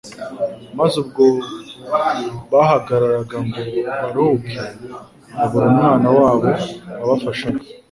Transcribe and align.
Maze 0.77 0.95
ubwo 1.03 1.23
bahagararaga 2.51 3.37
ngo 3.47 3.61
baruhuke, 4.01 4.57
babura 5.35 5.65
umwana 5.71 6.07
wabo 6.17 6.49
wabafashaga. 7.01 7.61